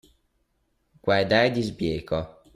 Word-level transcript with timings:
Guardare 0.99 1.51
di 1.51 1.61
sbieco. 1.61 2.41